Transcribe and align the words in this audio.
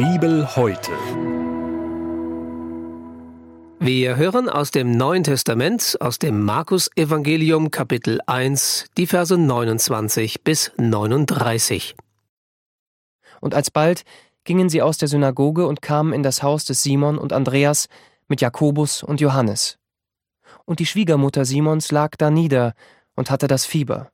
Bibel 0.00 0.56
heute. 0.56 0.92
Wir 3.80 4.16
hören 4.16 4.48
aus 4.48 4.70
dem 4.70 4.92
Neuen 4.92 5.24
Testament, 5.24 5.98
aus 6.00 6.18
dem 6.18 6.42
Markus 6.42 6.88
Evangelium 6.96 7.70
Kapitel 7.70 8.18
1, 8.24 8.86
die 8.96 9.06
Verse 9.06 9.36
29 9.36 10.42
bis 10.42 10.72
39. 10.78 11.96
Und 13.42 13.54
alsbald 13.54 14.04
gingen 14.44 14.70
sie 14.70 14.80
aus 14.80 14.96
der 14.96 15.08
Synagoge 15.08 15.66
und 15.66 15.82
kamen 15.82 16.14
in 16.14 16.22
das 16.22 16.42
Haus 16.42 16.64
des 16.64 16.82
Simon 16.82 17.18
und 17.18 17.34
Andreas 17.34 17.88
mit 18.26 18.40
Jakobus 18.40 19.02
und 19.02 19.20
Johannes. 19.20 19.76
Und 20.64 20.80
die 20.80 20.86
Schwiegermutter 20.86 21.44
Simons 21.44 21.92
lag 21.92 22.16
da 22.16 22.30
nieder 22.30 22.72
und 23.16 23.30
hatte 23.30 23.48
das 23.48 23.66
Fieber. 23.66 24.10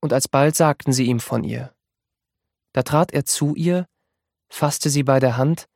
Und 0.00 0.12
alsbald 0.12 0.56
sagten 0.56 0.92
sie 0.92 1.04
ihm 1.04 1.20
von 1.20 1.44
ihr. 1.44 1.72
Da 2.72 2.82
trat 2.82 3.12
er 3.12 3.24
zu 3.24 3.54
ihr, 3.54 3.86
fasste 4.50 4.90
sie 4.90 5.02
bei 5.02 5.20
der 5.20 5.36
Hand 5.36 5.68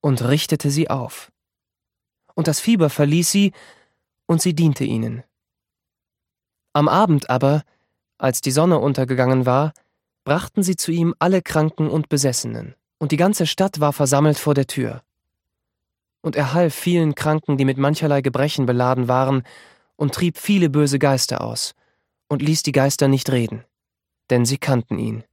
und 0.00 0.22
richtete 0.22 0.70
sie 0.70 0.90
auf. 0.90 1.32
Und 2.34 2.46
das 2.46 2.60
Fieber 2.60 2.90
verließ 2.90 3.30
sie, 3.30 3.52
und 4.26 4.40
sie 4.40 4.54
diente 4.54 4.84
ihnen. 4.84 5.22
Am 6.72 6.88
Abend 6.88 7.30
aber, 7.30 7.62
als 8.18 8.40
die 8.40 8.50
Sonne 8.50 8.78
untergegangen 8.78 9.46
war, 9.46 9.72
brachten 10.24 10.62
sie 10.62 10.76
zu 10.76 10.92
ihm 10.92 11.14
alle 11.18 11.42
Kranken 11.42 11.88
und 11.88 12.08
Besessenen, 12.08 12.74
und 12.98 13.12
die 13.12 13.16
ganze 13.16 13.46
Stadt 13.46 13.80
war 13.80 13.92
versammelt 13.92 14.38
vor 14.38 14.54
der 14.54 14.66
Tür. 14.66 15.02
Und 16.22 16.36
er 16.36 16.54
half 16.54 16.74
vielen 16.74 17.14
Kranken, 17.14 17.58
die 17.58 17.66
mit 17.66 17.76
mancherlei 17.76 18.22
Gebrechen 18.22 18.66
beladen 18.66 19.08
waren, 19.08 19.42
und 19.96 20.14
trieb 20.14 20.38
viele 20.38 20.70
böse 20.70 20.98
Geister 20.98 21.42
aus, 21.42 21.74
und 22.28 22.42
ließ 22.42 22.62
die 22.62 22.72
Geister 22.72 23.08
nicht 23.08 23.30
reden, 23.30 23.64
denn 24.30 24.44
sie 24.44 24.58
kannten 24.58 24.98
ihn. 24.98 25.24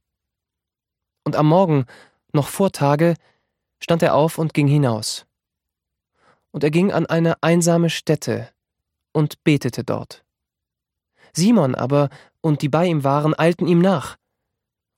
Und 1.24 1.36
am 1.36 1.46
Morgen, 1.46 1.86
noch 2.34 2.48
vor 2.48 2.72
Tage, 2.72 3.14
stand 3.78 4.02
er 4.02 4.14
auf 4.14 4.38
und 4.38 4.54
ging 4.54 4.68
hinaus. 4.68 5.26
Und 6.50 6.64
er 6.64 6.70
ging 6.70 6.92
an 6.92 7.06
eine 7.06 7.42
einsame 7.42 7.90
Stätte 7.90 8.48
und 9.12 9.42
betete 9.44 9.84
dort. 9.84 10.24
Simon 11.32 11.74
aber 11.74 12.10
und 12.40 12.62
die 12.62 12.68
bei 12.68 12.86
ihm 12.86 13.04
waren, 13.04 13.38
eilten 13.38 13.66
ihm 13.66 13.80
nach. 13.80 14.16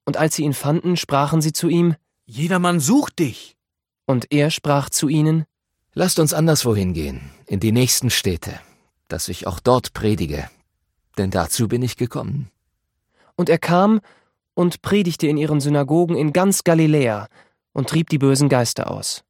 Und 0.04 0.16
als 0.16 0.34
sie 0.34 0.44
ihn 0.44 0.54
fanden, 0.54 0.96
sprachen 0.96 1.40
sie 1.40 1.52
zu 1.52 1.68
ihm, 1.68 1.94
Jedermann 2.26 2.80
sucht 2.80 3.18
dich. 3.18 3.56
Und 4.06 4.32
er 4.32 4.50
sprach 4.50 4.90
zu 4.90 5.08
ihnen, 5.08 5.44
Lasst 5.96 6.18
uns 6.18 6.34
anderswohin 6.34 6.92
gehen, 6.92 7.30
in 7.46 7.60
die 7.60 7.70
nächsten 7.70 8.10
Städte, 8.10 8.58
dass 9.06 9.28
ich 9.28 9.46
auch 9.46 9.60
dort 9.60 9.92
predige, 9.92 10.50
denn 11.16 11.30
dazu 11.30 11.68
bin 11.68 11.82
ich 11.82 11.96
gekommen. 11.96 12.50
Und 13.36 13.48
er 13.48 13.58
kam 13.58 14.00
und 14.54 14.82
predigte 14.82 15.26
in 15.26 15.36
ihren 15.36 15.60
Synagogen 15.60 16.16
in 16.16 16.32
ganz 16.32 16.64
Galiläa 16.64 17.28
und 17.72 17.88
trieb 17.88 18.08
die 18.08 18.18
bösen 18.18 18.48
Geister 18.48 18.90
aus. 18.90 19.24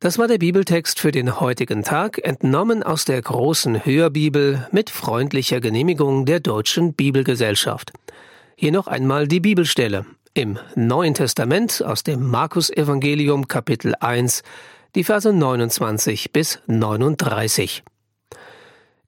Das 0.00 0.16
war 0.16 0.28
der 0.28 0.38
Bibeltext 0.38 1.00
für 1.00 1.10
den 1.10 1.40
heutigen 1.40 1.82
Tag, 1.82 2.18
entnommen 2.24 2.84
aus 2.84 3.04
der 3.04 3.20
großen 3.20 3.84
Hörbibel 3.84 4.68
mit 4.70 4.90
freundlicher 4.90 5.60
Genehmigung 5.60 6.24
der 6.24 6.38
Deutschen 6.38 6.94
Bibelgesellschaft. 6.94 7.92
Hier 8.54 8.70
noch 8.70 8.86
einmal 8.86 9.26
die 9.26 9.40
Bibelstelle 9.40 10.06
im 10.34 10.56
Neuen 10.76 11.14
Testament 11.14 11.82
aus 11.84 12.04
dem 12.04 12.28
Markus 12.28 12.70
Evangelium 12.70 13.48
Kapitel 13.48 13.94
1, 13.98 14.42
die 14.94 15.02
Verse 15.02 15.32
29 15.32 16.32
bis 16.32 16.60
39. 16.68 17.82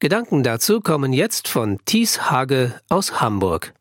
Gedanken 0.00 0.42
dazu 0.42 0.80
kommen 0.80 1.12
jetzt 1.12 1.46
von 1.46 1.78
Thies 1.84 2.30
Hage 2.32 2.74
aus 2.88 3.20
Hamburg. 3.20 3.74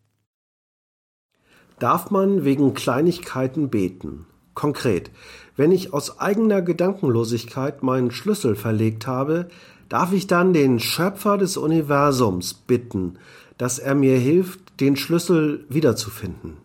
Darf 1.80 2.12
man 2.12 2.44
wegen 2.44 2.74
Kleinigkeiten 2.74 3.70
beten? 3.70 4.26
Konkret, 4.54 5.12
wenn 5.56 5.72
ich 5.72 5.94
aus 5.94 6.20
eigener 6.20 6.62
Gedankenlosigkeit 6.62 7.84
meinen 7.84 8.12
Schlüssel 8.12 8.56
verlegt 8.56 9.08
habe, 9.08 9.48
darf 9.88 10.12
ich 10.12 10.28
dann 10.28 10.54
den 10.54 10.80
Schöpfer 10.80 11.38
des 11.38 11.56
Universums 11.56 12.54
bitten, 12.54 13.18
dass 13.58 13.80
er 13.80 13.96
mir 13.96 14.18
hilft, 14.18 14.82
den 14.82 14.98
Schlüssel 14.98 15.66
wiederzufinden. 15.70 16.58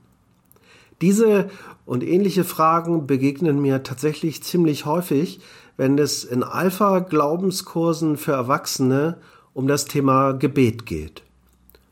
Diese 1.01 1.49
und 1.87 2.03
ähnliche 2.03 2.45
Fragen 2.45 3.07
begegnen 3.07 3.61
mir 3.61 3.83
tatsächlich 3.83 4.43
ziemlich 4.43 4.85
häufig, 4.85 5.41
wenn 5.77 5.99
es 5.99 6.25
in 6.25 6.43
Alpha-Glaubenskursen 6.43 8.17
für 8.17 8.33
Erwachsene 8.33 9.19
um 9.53 9.69
das 9.69 9.85
Thema 9.85 10.33
Gebet 10.33 10.87
geht. 10.87 11.23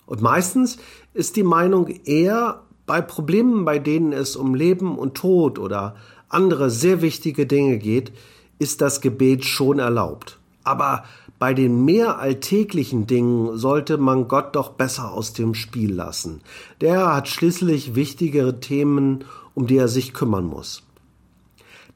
Und 0.06 0.22
meistens 0.22 0.78
ist 1.14 1.36
die 1.36 1.42
Meinung 1.42 1.88
eher 2.04 2.62
bei 2.86 3.00
Problemen, 3.00 3.64
bei 3.64 3.78
denen 3.78 4.12
es 4.12 4.36
um 4.36 4.54
Leben 4.54 4.98
und 4.98 5.14
Tod 5.14 5.58
oder 5.58 5.94
andere 6.28 6.70
sehr 6.70 7.02
wichtige 7.02 7.46
Dinge 7.46 7.78
geht, 7.78 8.12
ist 8.58 8.80
das 8.80 9.00
Gebet 9.00 9.44
schon 9.44 9.78
erlaubt. 9.78 10.38
Aber 10.64 11.04
bei 11.38 11.54
den 11.54 11.84
mehr 11.84 12.18
alltäglichen 12.18 13.06
Dingen 13.06 13.56
sollte 13.56 13.98
man 13.98 14.28
Gott 14.28 14.54
doch 14.54 14.70
besser 14.70 15.12
aus 15.12 15.32
dem 15.32 15.54
Spiel 15.54 15.92
lassen. 15.92 16.40
Der 16.80 17.14
hat 17.14 17.28
schließlich 17.28 17.94
wichtigere 17.94 18.60
Themen, 18.60 19.24
um 19.54 19.66
die 19.66 19.76
er 19.76 19.88
sich 19.88 20.14
kümmern 20.14 20.46
muss. 20.46 20.84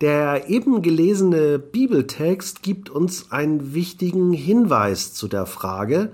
Der 0.00 0.50
eben 0.50 0.82
gelesene 0.82 1.58
Bibeltext 1.58 2.62
gibt 2.62 2.90
uns 2.90 3.30
einen 3.32 3.72
wichtigen 3.72 4.32
Hinweis 4.32 5.14
zu 5.14 5.26
der 5.28 5.46
Frage, 5.46 6.12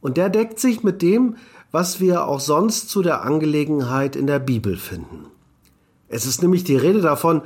und 0.00 0.16
der 0.16 0.28
deckt 0.28 0.58
sich 0.58 0.82
mit 0.82 1.02
dem, 1.02 1.36
was 1.70 2.00
wir 2.00 2.26
auch 2.26 2.40
sonst 2.40 2.88
zu 2.88 3.02
der 3.02 3.22
Angelegenheit 3.22 4.16
in 4.16 4.26
der 4.26 4.38
Bibel 4.38 4.76
finden. 4.76 5.26
Es 6.08 6.26
ist 6.26 6.42
nämlich 6.42 6.64
die 6.64 6.76
Rede 6.76 7.00
davon, 7.00 7.42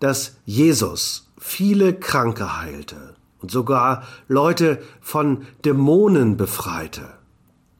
dass 0.00 0.36
Jesus 0.44 1.30
viele 1.38 1.94
Kranke 1.94 2.60
heilte 2.60 3.14
und 3.40 3.50
sogar 3.50 4.02
Leute 4.28 4.82
von 5.00 5.42
Dämonen 5.64 6.36
befreite. 6.36 7.08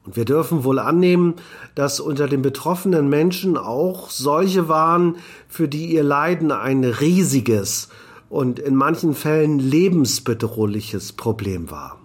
Und 0.04 0.16
wir 0.16 0.24
dürfen 0.24 0.64
wohl 0.64 0.78
annehmen, 0.78 1.34
dass 1.74 2.00
unter 2.00 2.26
den 2.26 2.42
betroffenen 2.42 3.08
Menschen 3.08 3.56
auch 3.56 4.10
solche 4.10 4.68
waren, 4.68 5.16
für 5.48 5.68
die 5.68 5.86
ihr 5.86 6.02
Leiden 6.02 6.50
ein 6.50 6.82
riesiges 6.82 7.88
und 8.28 8.58
in 8.58 8.74
manchen 8.74 9.14
Fällen 9.14 9.58
lebensbedrohliches 9.58 11.12
Problem 11.12 11.70
war. 11.70 12.01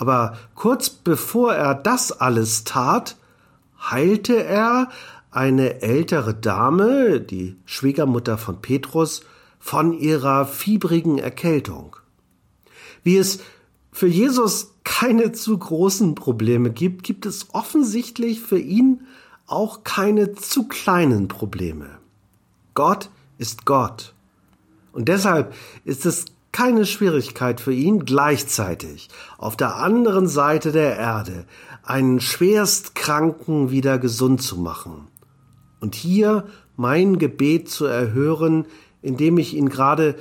Aber 0.00 0.38
kurz 0.54 0.88
bevor 0.88 1.52
er 1.52 1.74
das 1.74 2.10
alles 2.10 2.64
tat, 2.64 3.18
heilte 3.78 4.42
er 4.42 4.88
eine 5.30 5.82
ältere 5.82 6.32
Dame, 6.32 7.20
die 7.20 7.58
Schwiegermutter 7.66 8.38
von 8.38 8.62
Petrus, 8.62 9.20
von 9.58 9.92
ihrer 9.92 10.46
fiebrigen 10.46 11.18
Erkältung. 11.18 11.96
Wie 13.02 13.18
es 13.18 13.40
für 13.92 14.06
Jesus 14.06 14.72
keine 14.84 15.32
zu 15.32 15.58
großen 15.58 16.14
Probleme 16.14 16.70
gibt, 16.70 17.02
gibt 17.02 17.26
es 17.26 17.52
offensichtlich 17.52 18.40
für 18.40 18.58
ihn 18.58 19.02
auch 19.46 19.84
keine 19.84 20.32
zu 20.32 20.66
kleinen 20.66 21.28
Probleme. 21.28 21.98
Gott 22.72 23.10
ist 23.36 23.66
Gott. 23.66 24.14
Und 24.92 25.08
deshalb 25.08 25.54
ist 25.84 26.06
es 26.06 26.24
keine 26.52 26.84
Schwierigkeit 26.84 27.60
für 27.60 27.72
ihn, 27.72 28.04
gleichzeitig 28.04 29.08
auf 29.38 29.56
der 29.56 29.76
anderen 29.76 30.26
Seite 30.26 30.72
der 30.72 30.96
Erde 30.96 31.46
einen 31.82 32.20
Schwerstkranken 32.20 33.70
wieder 33.70 33.98
gesund 33.98 34.42
zu 34.42 34.56
machen. 34.56 35.08
Und 35.80 35.94
hier 35.94 36.46
mein 36.76 37.18
Gebet 37.18 37.70
zu 37.70 37.86
erhören, 37.86 38.66
indem 39.02 39.38
ich 39.38 39.54
ihn 39.54 39.68
gerade 39.68 40.16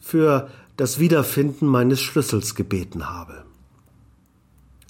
für 0.00 0.48
das 0.76 0.98
Wiederfinden 0.98 1.66
meines 1.66 2.00
Schlüssels 2.00 2.54
gebeten 2.54 3.10
habe. 3.10 3.44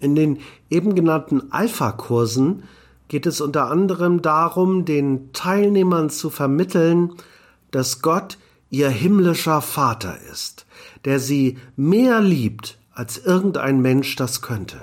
In 0.00 0.14
den 0.14 0.38
eben 0.70 0.94
genannten 0.94 1.52
Alpha-Kursen 1.52 2.64
geht 3.08 3.26
es 3.26 3.40
unter 3.40 3.70
anderem 3.70 4.22
darum, 4.22 4.84
den 4.84 5.32
Teilnehmern 5.32 6.10
zu 6.10 6.30
vermitteln, 6.30 7.12
dass 7.70 8.02
Gott 8.02 8.38
ihr 8.72 8.88
himmlischer 8.88 9.60
Vater 9.60 10.16
ist, 10.32 10.64
der 11.04 11.20
sie 11.20 11.58
mehr 11.76 12.22
liebt, 12.22 12.78
als 12.94 13.18
irgendein 13.18 13.80
Mensch 13.82 14.16
das 14.16 14.40
könnte. 14.40 14.80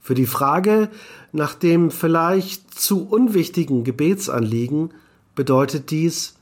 Für 0.00 0.14
die 0.14 0.26
Frage 0.26 0.88
nach 1.32 1.54
dem 1.54 1.90
vielleicht 1.90 2.72
zu 2.72 3.06
unwichtigen 3.08 3.82
Gebetsanliegen 3.82 4.94
bedeutet 5.34 5.90
dies, 5.90 6.36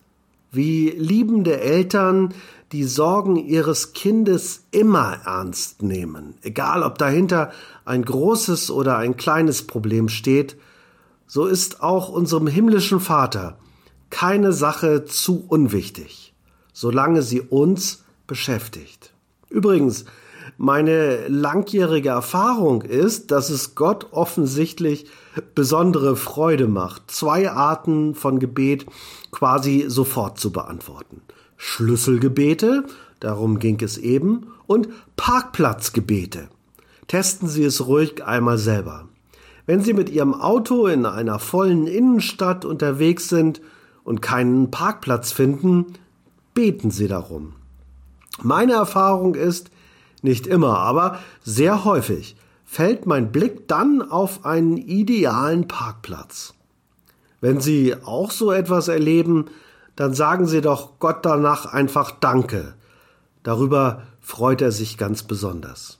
wie 0.52 0.90
liebende 0.90 1.58
Eltern 1.58 2.34
die 2.72 2.84
Sorgen 2.84 3.36
ihres 3.36 3.94
Kindes 3.94 4.64
immer 4.72 5.20
ernst 5.24 5.82
nehmen, 5.82 6.34
egal 6.42 6.82
ob 6.82 6.98
dahinter 6.98 7.50
ein 7.86 8.04
großes 8.04 8.70
oder 8.70 8.98
ein 8.98 9.16
kleines 9.16 9.66
Problem 9.66 10.10
steht, 10.10 10.56
so 11.26 11.46
ist 11.46 11.82
auch 11.82 12.10
unserem 12.10 12.46
himmlischen 12.46 13.00
Vater 13.00 13.56
keine 14.10 14.52
Sache 14.52 15.04
zu 15.04 15.44
unwichtig, 15.48 16.34
solange 16.72 17.22
sie 17.22 17.40
uns 17.40 18.04
beschäftigt. 18.26 19.12
Übrigens, 19.48 20.04
meine 20.58 21.26
langjährige 21.28 22.10
Erfahrung 22.10 22.82
ist, 22.82 23.30
dass 23.30 23.50
es 23.50 23.74
Gott 23.74 24.08
offensichtlich 24.10 25.06
besondere 25.54 26.16
Freude 26.16 26.68
macht, 26.68 27.10
zwei 27.10 27.50
Arten 27.50 28.14
von 28.14 28.38
Gebet 28.38 28.86
quasi 29.30 29.86
sofort 29.88 30.38
zu 30.38 30.52
beantworten. 30.52 31.22
Schlüsselgebete, 31.56 32.84
darum 33.20 33.58
ging 33.58 33.80
es 33.82 33.96
eben, 33.96 34.48
und 34.66 34.88
Parkplatzgebete. 35.16 36.48
Testen 37.08 37.48
Sie 37.48 37.64
es 37.64 37.86
ruhig 37.86 38.24
einmal 38.24 38.58
selber. 38.58 39.08
Wenn 39.66 39.82
Sie 39.82 39.94
mit 39.94 40.10
Ihrem 40.10 40.34
Auto 40.34 40.86
in 40.86 41.06
einer 41.06 41.38
vollen 41.38 41.86
Innenstadt 41.86 42.64
unterwegs 42.64 43.28
sind 43.28 43.60
und 44.04 44.22
keinen 44.22 44.70
Parkplatz 44.70 45.32
finden, 45.32 45.94
beten 46.54 46.90
Sie 46.90 47.08
darum. 47.08 47.54
Meine 48.42 48.72
Erfahrung 48.72 49.34
ist, 49.34 49.70
nicht 50.22 50.46
immer, 50.46 50.78
aber 50.78 51.18
sehr 51.42 51.84
häufig 51.84 52.36
fällt 52.64 53.06
mein 53.06 53.32
Blick 53.32 53.66
dann 53.68 54.02
auf 54.02 54.44
einen 54.44 54.76
idealen 54.76 55.66
Parkplatz. 55.66 56.54
Wenn 57.40 57.60
Sie 57.60 57.96
auch 58.04 58.30
so 58.30 58.52
etwas 58.52 58.88
erleben, 58.88 59.46
dann 59.96 60.14
sagen 60.14 60.46
Sie 60.46 60.60
doch 60.60 60.98
Gott 60.98 61.24
danach 61.24 61.66
einfach 61.66 62.10
Danke. 62.10 62.74
Darüber 63.42 64.02
freut 64.20 64.62
er 64.62 64.72
sich 64.72 64.98
ganz 64.98 65.22
besonders. 65.22 65.98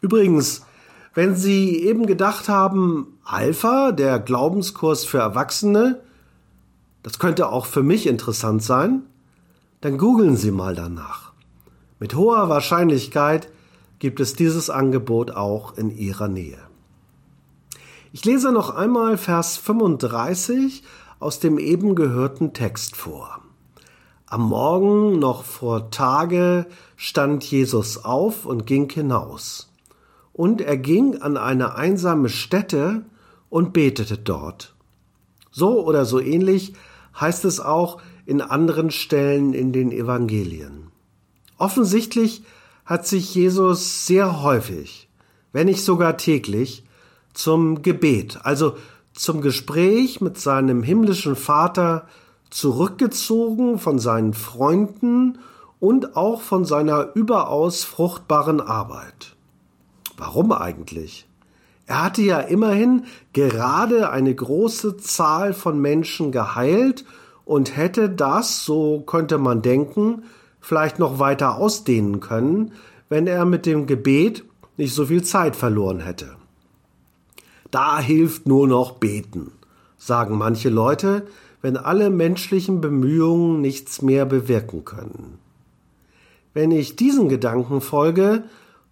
Übrigens, 0.00 0.66
wenn 1.14 1.36
Sie 1.36 1.82
eben 1.84 2.06
gedacht 2.06 2.48
haben, 2.48 3.18
Alpha, 3.24 3.92
der 3.92 4.18
Glaubenskurs 4.18 5.04
für 5.04 5.18
Erwachsene, 5.18 6.00
das 7.02 7.18
könnte 7.18 7.48
auch 7.48 7.66
für 7.66 7.82
mich 7.82 8.06
interessant 8.06 8.62
sein, 8.62 9.02
dann 9.80 9.98
googeln 9.98 10.36
Sie 10.36 10.50
mal 10.50 10.74
danach. 10.74 11.32
Mit 11.98 12.14
hoher 12.14 12.48
Wahrscheinlichkeit 12.48 13.50
gibt 13.98 14.20
es 14.20 14.34
dieses 14.34 14.70
Angebot 14.70 15.30
auch 15.30 15.76
in 15.76 15.90
Ihrer 15.90 16.28
Nähe. 16.28 16.58
Ich 18.12 18.24
lese 18.24 18.50
noch 18.50 18.74
einmal 18.74 19.16
Vers 19.18 19.56
35 19.56 20.82
aus 21.20 21.38
dem 21.38 21.58
eben 21.58 21.94
gehörten 21.94 22.52
Text 22.52 22.96
vor. 22.96 23.40
Am 24.26 24.42
Morgen 24.48 25.18
noch 25.18 25.44
vor 25.44 25.90
Tage 25.90 26.66
stand 26.96 27.44
Jesus 27.44 28.04
auf 28.04 28.46
und 28.46 28.66
ging 28.66 28.88
hinaus. 28.90 29.72
Und 30.32 30.60
er 30.60 30.76
ging 30.76 31.20
an 31.20 31.36
eine 31.36 31.74
einsame 31.74 32.28
Stätte 32.28 33.04
und 33.48 33.72
betete 33.72 34.16
dort. 34.16 34.74
So 35.50 35.84
oder 35.84 36.04
so 36.04 36.20
ähnlich 36.20 36.74
heißt 37.18 37.44
es 37.44 37.60
auch 37.60 38.00
in 38.26 38.40
anderen 38.40 38.90
Stellen 38.90 39.52
in 39.52 39.72
den 39.72 39.92
Evangelien. 39.92 40.90
Offensichtlich 41.58 42.44
hat 42.84 43.06
sich 43.06 43.34
Jesus 43.34 44.06
sehr 44.06 44.42
häufig, 44.42 45.08
wenn 45.52 45.66
nicht 45.66 45.84
sogar 45.84 46.16
täglich, 46.16 46.84
zum 47.32 47.82
Gebet, 47.82 48.40
also 48.42 48.76
zum 49.12 49.40
Gespräch 49.40 50.20
mit 50.20 50.38
seinem 50.38 50.82
himmlischen 50.82 51.36
Vater 51.36 52.06
zurückgezogen 52.50 53.78
von 53.78 53.98
seinen 53.98 54.34
Freunden 54.34 55.38
und 55.78 56.16
auch 56.16 56.40
von 56.40 56.64
seiner 56.64 57.14
überaus 57.14 57.84
fruchtbaren 57.84 58.60
Arbeit. 58.60 59.36
Warum 60.16 60.52
eigentlich? 60.52 61.26
Er 61.90 62.04
hatte 62.04 62.22
ja 62.22 62.38
immerhin 62.38 63.02
gerade 63.32 64.10
eine 64.10 64.32
große 64.32 64.98
Zahl 64.98 65.52
von 65.52 65.80
Menschen 65.80 66.30
geheilt 66.30 67.04
und 67.44 67.76
hätte 67.76 68.08
das, 68.08 68.64
so 68.64 69.00
könnte 69.00 69.38
man 69.38 69.60
denken, 69.60 70.22
vielleicht 70.60 71.00
noch 71.00 71.18
weiter 71.18 71.56
ausdehnen 71.56 72.20
können, 72.20 72.74
wenn 73.08 73.26
er 73.26 73.44
mit 73.44 73.66
dem 73.66 73.88
Gebet 73.88 74.44
nicht 74.76 74.94
so 74.94 75.06
viel 75.06 75.24
Zeit 75.24 75.56
verloren 75.56 75.98
hätte. 75.98 76.36
Da 77.72 77.98
hilft 77.98 78.46
nur 78.46 78.68
noch 78.68 78.92
beten, 78.92 79.50
sagen 79.98 80.38
manche 80.38 80.68
Leute, 80.68 81.26
wenn 81.60 81.76
alle 81.76 82.08
menschlichen 82.08 82.80
Bemühungen 82.80 83.60
nichts 83.60 84.00
mehr 84.00 84.26
bewirken 84.26 84.84
können. 84.84 85.38
Wenn 86.54 86.70
ich 86.70 86.94
diesen 86.94 87.28
Gedanken 87.28 87.80
folge, 87.80 88.44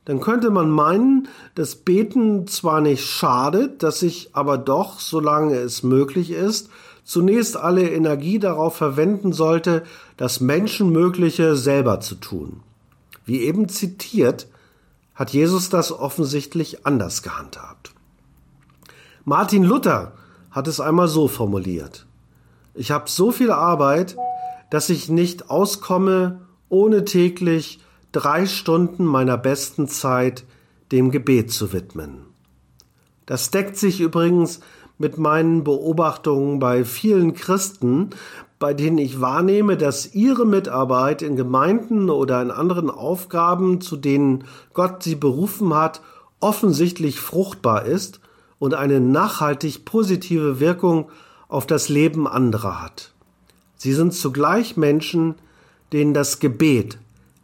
dann 0.09 0.21
könnte 0.21 0.49
man 0.49 0.71
meinen, 0.71 1.29
dass 1.55 1.75
Beten 1.77 2.47
zwar 2.47 2.81
nicht 2.81 3.05
schadet, 3.05 3.83
dass 3.83 4.01
ich 4.01 4.31
aber 4.33 4.57
doch, 4.57 5.01
solange 5.01 5.57
es 5.57 5.83
möglich 5.83 6.31
ist, 6.31 6.71
zunächst 7.05 7.59
alle 7.59 7.91
Energie 7.91 8.39
darauf 8.39 8.75
verwenden 8.75 9.35
sollte, 9.35 9.85
das 10.17 10.41
Menschenmögliche 10.41 11.57
selber 11.57 12.01
zu 12.01 12.15
tun. 12.15 12.63
Wie 13.27 13.43
eben 13.43 13.69
zitiert, 13.69 14.47
hat 15.15 15.29
Jesus 15.29 15.69
das 15.69 15.93
offensichtlich 15.93 16.87
anders 16.87 17.23
gehandhabt. 17.23 17.93
Martin 19.27 19.63
Luther 19.63 20.13
hat 20.51 20.69
es 20.69 20.81
einmal 20.81 21.09
so 21.09 21.29
formuliert. 21.29 22.07
Ich 22.73 22.93
habe 22.93 23.11
so 23.11 23.31
viel 23.31 23.51
Arbeit, 23.51 24.17
dass 24.71 24.89
ich 24.89 25.11
nicht 25.11 25.51
auskomme, 25.51 26.41
ohne 26.71 27.05
täglich 27.05 27.81
drei 28.13 28.47
Stunden 28.47 29.05
meiner 29.05 29.37
besten 29.37 29.89
Zeit 29.89 30.45
dem 30.93 31.11
Gebet 31.11 31.51
zu 31.53 31.73
widmen. 31.73 32.27
Das 33.27 33.51
deckt 33.51 33.77
sich 33.77 34.01
übrigens 34.01 34.61
mit 34.97 35.19
meinen 35.19 35.65
Beobachtungen 35.65 36.59
bei 36.59 36.85
vielen 36.85 37.35
Christen, 37.35 38.11
bei 38.59 38.75
denen 38.75 38.99
ich 38.99 39.21
wahrnehme, 39.21 39.77
dass 39.77 40.15
ihre 40.15 40.45
Mitarbeit 40.45 41.23
in 41.23 41.37
Gemeinden 41.37 42.11
oder 42.11 42.43
in 42.43 42.51
anderen 42.51 42.91
Aufgaben, 42.91 43.81
zu 43.81 43.97
denen 43.97 44.45
Gott 44.73 45.03
sie 45.03 45.15
berufen 45.15 45.75
hat, 45.75 46.01
offensichtlich 46.41 47.21
fruchtbar 47.21 47.85
ist 47.85 48.21
und 48.59 48.75
eine 48.75 49.01
nachhaltig 49.01 49.85
positive 49.85 50.59
Wirkung 50.59 51.11
auf 51.49 51.67
das 51.67 51.89
Leben 51.89 52.27
anderer 52.27 52.83
hat. 52.83 53.13
Sie 53.77 53.93
sind 53.93 54.13
zugleich 54.13 54.77
Menschen, 54.77 55.37
denen 55.93 56.15
das 56.15 56.41
Gebet 56.41 56.99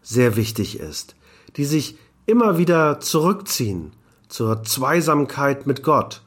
sehr 0.04 0.36
wichtig 0.36 0.78
ist, 0.78 1.16
die 1.56 1.64
sich 1.64 1.98
immer 2.26 2.58
wieder 2.58 3.00
zurückziehen 3.00 3.92
zur 4.28 4.62
Zweisamkeit 4.62 5.66
mit 5.66 5.82
Gott 5.82 6.22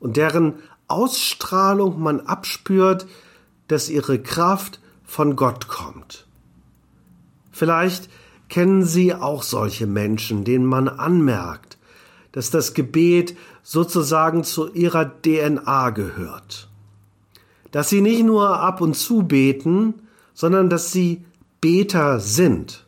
und 0.00 0.16
deren 0.16 0.54
Ausstrahlung 0.88 2.00
man 2.00 2.20
abspürt, 2.20 3.06
dass 3.68 3.88
ihre 3.88 4.18
Kraft 4.18 4.80
von 5.04 5.36
Gott 5.36 5.68
kommt. 5.68 6.26
Vielleicht 7.52 8.08
kennen 8.48 8.84
Sie 8.84 9.14
auch 9.14 9.44
solche 9.44 9.86
Menschen, 9.86 10.44
denen 10.44 10.66
man 10.66 10.88
anmerkt, 10.88 11.78
dass 12.32 12.50
das 12.50 12.74
Gebet 12.74 13.36
sozusagen 13.62 14.44
zu 14.44 14.72
ihrer 14.72 15.04
DNA 15.22 15.90
gehört. 15.90 16.68
Dass 17.70 17.88
sie 17.88 18.00
nicht 18.00 18.24
nur 18.24 18.58
ab 18.58 18.80
und 18.80 18.96
zu 18.96 19.22
beten, 19.22 19.94
sondern 20.34 20.68
dass 20.68 20.92
sie 20.92 21.24
Beter 21.60 22.18
sind. 22.18 22.86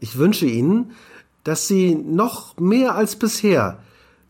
Ich 0.00 0.18
wünsche 0.18 0.46
Ihnen, 0.46 0.92
dass 1.44 1.68
Sie 1.68 1.94
noch 1.94 2.58
mehr 2.58 2.94
als 2.94 3.16
bisher 3.16 3.78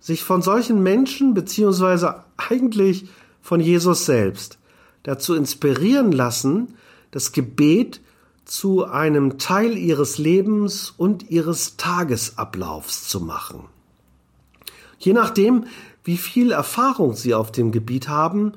sich 0.01 0.25
von 0.25 0.43
solchen 0.43 0.83
Menschen 0.83 1.35
beziehungsweise 1.35 2.25
eigentlich 2.37 3.09
von 3.41 3.61
Jesus 3.61 4.07
selbst 4.07 4.59
dazu 5.03 5.35
inspirieren 5.35 6.13
lassen, 6.13 6.75
das 7.11 7.33
Gebet 7.33 8.01
zu 8.45 8.85
einem 8.85 9.39
Teil 9.39 9.77
ihres 9.77 10.19
Lebens 10.19 10.91
und 10.91 11.31
ihres 11.31 11.77
Tagesablaufs 11.77 13.09
zu 13.09 13.21
machen. 13.21 13.65
Je 14.99 15.13
nachdem, 15.13 15.65
wie 16.05 16.17
viel 16.17 16.51
Erfahrung 16.51 17.15
Sie 17.15 17.35
auf 17.35 17.53
dem 17.53 17.73
Gebiet 17.73 18.09
haben, 18.09 18.53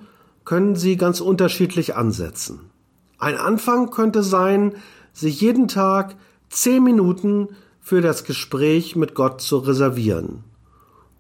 können 0.45 0.75
Sie 0.75 0.97
ganz 0.97 1.21
unterschiedlich 1.21 1.95
ansetzen. 1.95 2.71
Ein 3.17 3.37
Anfang 3.37 3.91
könnte 3.91 4.23
sein, 4.23 4.75
sich 5.13 5.39
jeden 5.39 5.67
Tag 5.67 6.15
zehn 6.53 6.83
Minuten 6.83 7.49
für 7.79 8.01
das 8.01 8.23
Gespräch 8.23 8.95
mit 8.95 9.15
Gott 9.15 9.41
zu 9.41 9.57
reservieren. 9.57 10.43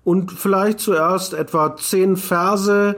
Und 0.03 0.31
vielleicht 0.31 0.79
zuerst 0.79 1.33
etwa 1.33 1.75
zehn 1.75 2.17
Verse 2.17 2.97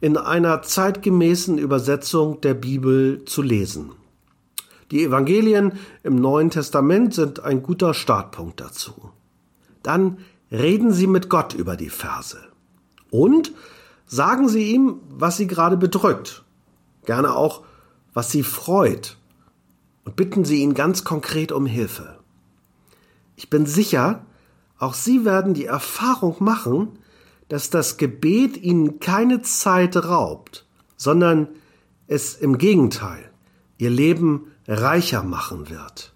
in 0.00 0.16
einer 0.16 0.62
zeitgemäßen 0.62 1.58
Übersetzung 1.58 2.40
der 2.40 2.54
Bibel 2.54 3.24
zu 3.24 3.42
lesen. 3.42 3.92
Die 4.90 5.04
Evangelien 5.04 5.72
im 6.02 6.16
Neuen 6.16 6.50
Testament 6.50 7.14
sind 7.14 7.40
ein 7.40 7.62
guter 7.62 7.94
Startpunkt 7.94 8.60
dazu. 8.60 9.10
Dann 9.82 10.18
reden 10.50 10.92
Sie 10.92 11.06
mit 11.06 11.28
Gott 11.28 11.54
über 11.54 11.76
die 11.76 11.90
Verse. 11.90 12.38
Und 13.10 13.52
sagen 14.06 14.48
Sie 14.48 14.72
ihm, 14.72 15.00
was 15.08 15.36
Sie 15.36 15.46
gerade 15.46 15.76
bedrückt. 15.76 16.44
Gerne 17.04 17.34
auch, 17.34 17.62
was 18.12 18.30
Sie 18.30 18.42
freut 18.42 19.16
und 20.06 20.16
bitten 20.16 20.44
Sie 20.44 20.62
ihn 20.62 20.72
ganz 20.72 21.04
konkret 21.04 21.52
um 21.52 21.66
Hilfe. 21.66 22.18
Ich 23.34 23.50
bin 23.50 23.66
sicher, 23.66 24.24
auch 24.78 24.94
Sie 24.94 25.24
werden 25.24 25.52
die 25.52 25.66
Erfahrung 25.66 26.36
machen, 26.38 26.98
dass 27.48 27.70
das 27.70 27.96
Gebet 27.96 28.56
Ihnen 28.56 29.00
keine 29.00 29.42
Zeit 29.42 29.96
raubt, 29.96 30.64
sondern 30.96 31.48
es 32.06 32.34
im 32.34 32.56
Gegenteil 32.56 33.30
Ihr 33.78 33.90
Leben 33.90 34.52
reicher 34.66 35.22
machen 35.22 35.68
wird. 35.68 36.14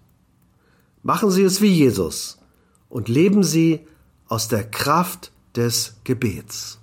Machen 1.03 1.29
Sie 1.29 1.43
es 1.43 1.61
wie 1.61 1.73
Jesus 1.73 2.39
und 2.89 3.09
leben 3.09 3.43
Sie 3.43 3.85
aus 4.27 4.47
der 4.47 4.63
Kraft 4.63 5.31
des 5.55 5.97
Gebets. 6.05 6.79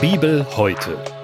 Bibel 0.00 0.46
heute. 0.56 1.23